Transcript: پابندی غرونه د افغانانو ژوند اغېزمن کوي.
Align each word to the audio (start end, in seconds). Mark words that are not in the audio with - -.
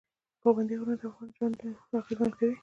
پابندی 0.41 0.75
غرونه 0.79 0.95
د 0.97 1.03
افغانانو 1.09 1.35
ژوند 1.37 1.55
اغېزمن 1.99 2.31
کوي. 2.39 2.55